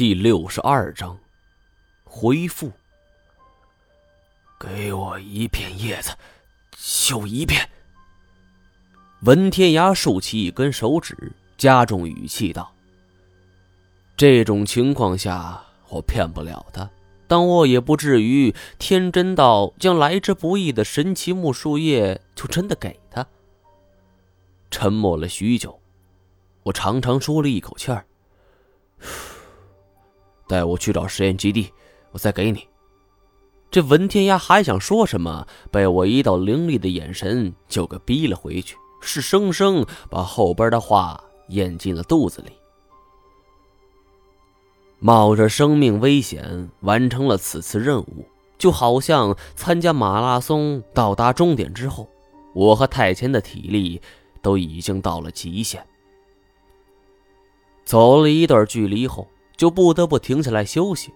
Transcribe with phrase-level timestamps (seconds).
[0.00, 1.18] 第六十二章，
[2.04, 2.72] 回复。
[4.58, 6.16] 给我一片叶子，
[7.04, 7.68] 就一片。
[9.24, 12.72] 文天涯竖起一根手指，加重语气道
[14.16, 16.88] ：“这种情况下，我骗不了他，
[17.28, 23.26] 但我也不至于天真到将来之不易的神奇木树叶就真的给他。”
[24.72, 25.78] 沉默了许久，
[26.62, 28.06] 我长长舒了一口气儿。
[30.50, 31.70] 带我去找实验基地，
[32.10, 32.66] 我再给你。
[33.70, 42.50] 这文天涯还想说什么，被我一道凌厉的眼神就给逼了回去，是生生把后边的话咽进了肚子里。
[44.98, 48.26] 冒着生命危险完成了此次任务，
[48.58, 52.08] 就好像参加马拉松到达终点之后，
[52.56, 54.02] 我和太前的体力
[54.42, 55.86] 都已经到了极限。
[57.84, 59.28] 走了一段距离后。
[59.60, 61.12] 就不得不停下来休息。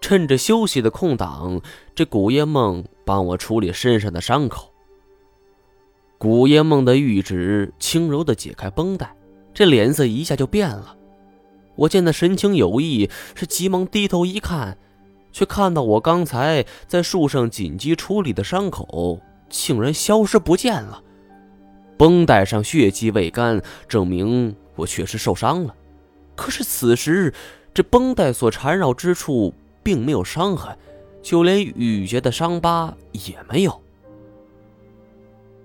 [0.00, 1.60] 趁着休息的空档，
[1.94, 4.72] 这古夜梦帮我处理身上的伤口。
[6.16, 9.14] 古夜梦的玉指轻柔的解开绷带，
[9.52, 10.96] 这脸色一下就变了。
[11.76, 14.78] 我见他神情有异，是急忙低头一看，
[15.30, 21.02] 却看到我刚才在树上紧急处理的伤口竟然消失不见了。
[21.98, 25.74] 绷带上血迹未干，证明我确实受伤了。
[26.38, 27.34] 可是此时，
[27.74, 30.78] 这绷带所缠绕之处并没有伤痕，
[31.20, 33.82] 就连雨洁的伤疤也没有。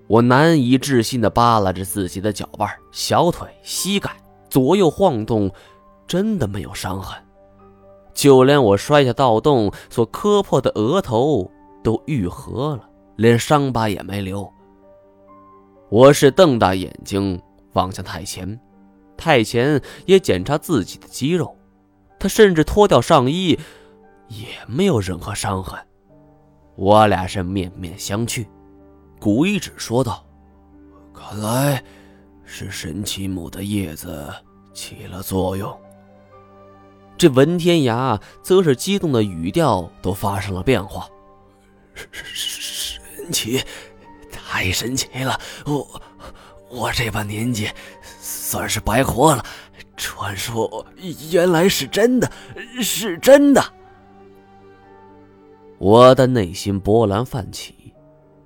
[0.08, 4.10] 我难以置信地扒拉着自己的脚腕、小腿、膝盖，
[4.50, 5.48] 左右晃动，
[6.08, 7.16] 真的没有伤痕。
[8.12, 11.48] 就连我摔下盗洞所磕破的额头
[11.84, 14.52] 都愈合了，连伤疤也没留。
[15.88, 17.40] 我是瞪大眼睛
[17.74, 18.60] 望向太前。
[19.16, 21.56] 太前也检查自己的肌肉，
[22.18, 23.58] 他甚至脱掉上衣，
[24.28, 25.78] 也没有任何伤痕。
[26.76, 28.46] 我俩是面面相觑。
[29.20, 30.26] 古一指说道
[31.14, 31.82] ：“看来
[32.44, 34.34] 是神奇木的叶子
[34.72, 35.74] 起了作用。”
[37.16, 41.08] 这文天涯则是激动的语调都发生了变化
[41.94, 43.62] ：“神神奇，
[44.32, 45.40] 太神奇了！
[45.64, 46.02] 我
[46.68, 47.70] 我这把年纪……”
[48.26, 49.44] 算是白活了，
[49.98, 50.86] 传说
[51.30, 52.32] 原来是真的，
[52.80, 53.62] 是真的。
[55.76, 57.92] 我的内心波澜泛起，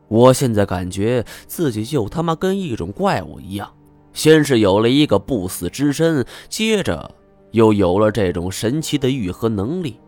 [0.09, 3.73] 我现在感觉自己就他妈跟一种怪物一样，
[4.13, 7.15] 先是有了一个不死之身，接着
[7.53, 10.01] 又有了这种神奇的愈合能力，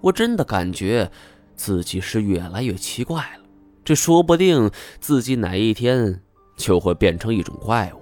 [0.00, 1.08] 我真的感觉
[1.54, 3.44] 自己是越来越奇怪了，
[3.84, 4.68] 这说不定
[4.98, 6.20] 自己哪一天
[6.56, 8.01] 就会变成一种怪物。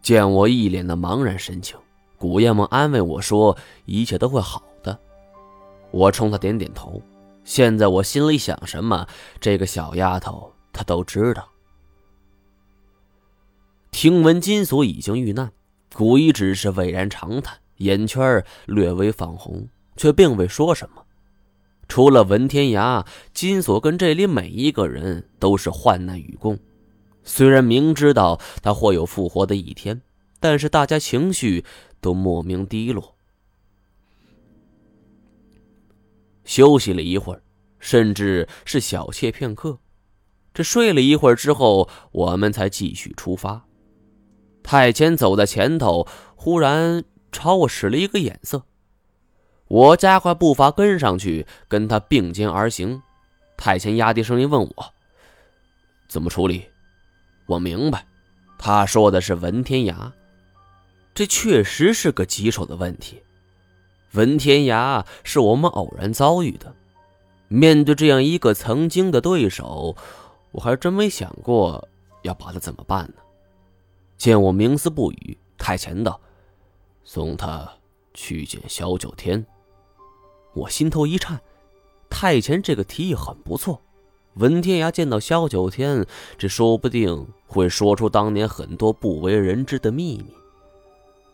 [0.00, 1.76] 见我一脸的茫然神情，
[2.16, 4.98] 古燕梦安慰我说：“一切都会好的。”
[5.90, 7.00] 我冲他点点头。
[7.44, 9.06] 现在我心里想什么，
[9.40, 11.48] 这个小丫头她都知道。
[13.90, 15.50] 听闻金锁已经遇难，
[15.94, 19.66] 古一只是巍然长叹，眼圈略微泛红，
[19.96, 21.02] 却并未说什么。
[21.88, 26.58] 除了文天涯，金锁跟这里每一个人都是患难与共。
[27.28, 30.00] 虽然明知道他或有复活的一天，
[30.40, 31.62] 但是大家情绪
[32.00, 33.14] 都莫名低落。
[36.46, 37.42] 休息了一会儿，
[37.78, 39.78] 甚至是小憩片刻。
[40.54, 43.66] 这睡了一会儿之后，我们才继续出发。
[44.62, 48.64] 太监走在前头，忽然朝我使了一个眼色，
[49.66, 53.02] 我加快步伐跟上去，跟他并肩而行。
[53.58, 54.94] 太监压低声音问我
[56.08, 56.64] ：“怎么处理？”
[57.48, 58.06] 我明白，
[58.58, 60.12] 他说的是文天涯，
[61.14, 63.22] 这确实是个棘手的问题。
[64.12, 66.74] 文天涯是我们偶然遭遇的，
[67.48, 69.96] 面对这样一个曾经的对手，
[70.52, 71.88] 我还真没想过
[72.20, 73.14] 要把他怎么办呢。
[74.18, 76.20] 见我冥思不语，太前道
[77.02, 77.66] ：“送他
[78.12, 79.46] 去见萧九天。”
[80.52, 81.40] 我心头一颤，
[82.10, 83.80] 太前这个提议很不错。
[84.38, 86.06] 文天涯见到萧九天，
[86.36, 90.26] 这说不定会说出当年很多不为人知的秘密。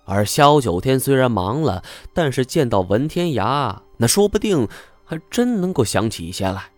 [0.06, 4.68] 而萧九天虽然忙了，但是见到文天涯，那说不定
[5.04, 6.70] 还真能够想起一些来。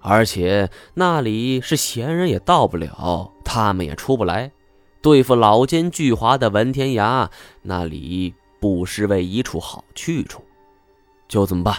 [0.00, 4.50] 而且那里是闲人也到不了，他们也出不来。
[5.00, 7.28] 对付老奸巨猾的文天涯，
[7.62, 10.42] 那里不失为一处好去处。
[11.28, 11.76] 就这么办。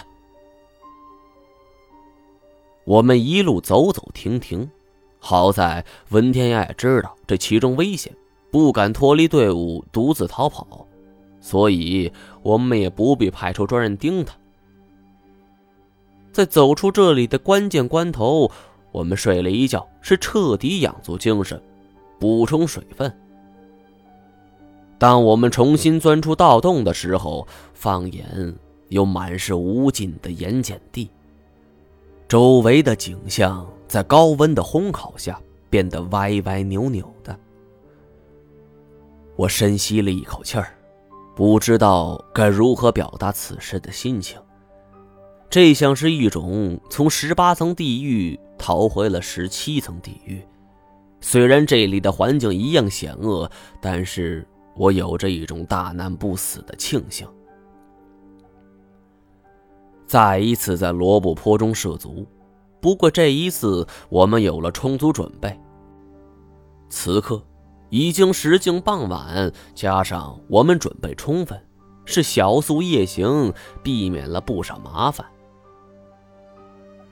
[2.84, 4.70] 我们一路走走停停，
[5.18, 8.12] 好在文天涯也知道这其中危险，
[8.50, 10.86] 不敢脱离队伍独自逃跑，
[11.40, 14.34] 所以我们也不必派出专人盯他。
[16.30, 18.50] 在走出这里的关键关头，
[18.92, 21.62] 我们睡了一觉，是彻底养足精神，
[22.18, 23.10] 补充水分。
[24.98, 28.54] 当我们重新钻出盗洞的时候，放眼
[28.88, 31.08] 又满是无尽的盐碱地，
[32.34, 35.40] 周围的景象在高温的烘烤下
[35.70, 37.38] 变得歪歪扭扭的。
[39.36, 40.74] 我深吸了一口气儿。
[41.36, 44.36] 不知道该如何表达此时的心情。
[45.48, 50.42] 这像是一种从十八层地狱逃回了十七层地狱。
[51.20, 53.48] 虽然这里的环境一样险恶，
[53.80, 54.44] 但是
[54.74, 57.28] 我有着一种大难不死的庆幸。
[60.14, 62.24] 再一次在罗布泊中涉足，
[62.80, 65.58] 不过这一次我们有了充足准备。
[66.88, 67.42] 此刻。
[67.90, 71.60] 已经时近傍晚，加上我们准备充分，
[72.04, 73.52] 是小宿夜行，
[73.82, 75.26] 避免了不少麻烦。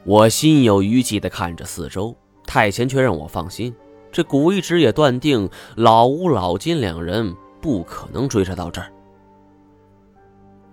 [0.05, 2.17] 我心有余悸地看着四周，
[2.47, 3.75] 太前却让我放心。
[4.13, 8.93] 这古一直也断定老吴、老金两人不可能追查到这儿。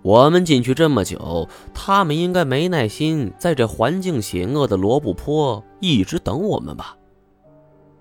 [0.01, 6.95] 我们进去这么久，他们应该没耐心在这环境险恶的罗布泊一直等我们吧？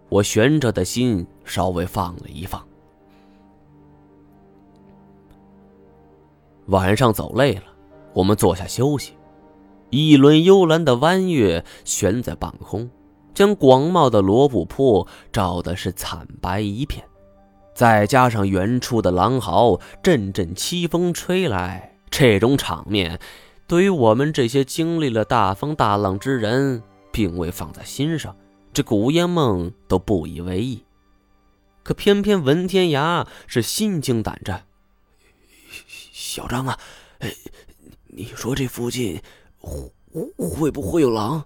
[0.09, 2.65] 我悬着的心稍微放了一放。
[6.67, 7.65] 晚上走累了，
[8.13, 9.13] 我们坐下休息。
[9.91, 12.89] 一轮幽蓝的弯月悬在半空，
[13.35, 17.05] 将广袤的罗布泊照的是惨白一片。
[17.79, 23.21] 再加上远处的狼嚎，阵阵凄风吹来，这种场面，
[23.69, 26.83] 对于我们这些经历了大风大浪之人，
[27.13, 28.35] 并未放在心上。
[28.73, 30.83] 这古烟梦都不以为意，
[31.85, 34.67] 可偏偏文天涯是心惊胆战。
[36.11, 36.77] 小张啊，
[38.09, 39.23] 你说这附近
[39.61, 39.93] 会
[40.37, 41.45] 会不会有狼？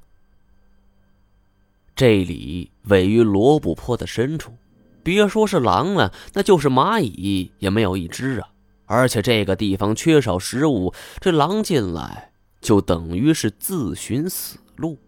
[1.94, 4.55] 这里位于罗布泊的深处，
[5.02, 8.49] 别说是狼了，那就是蚂蚁也没有一只啊！
[8.87, 14.99] 而且这个地方缺少食物，这狼进来就等于是自寻死路。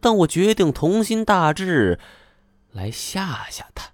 [0.00, 1.98] 但我决定同心大志，
[2.72, 3.90] 来吓吓他。